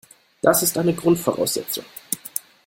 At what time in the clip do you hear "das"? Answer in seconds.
0.41-0.63